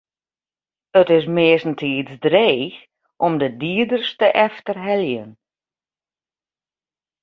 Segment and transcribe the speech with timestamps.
[1.01, 2.77] It is meastentiids dreech
[3.25, 5.29] om de dieders te efterheljen.